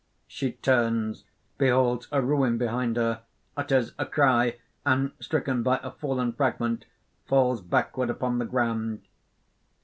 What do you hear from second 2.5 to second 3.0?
behind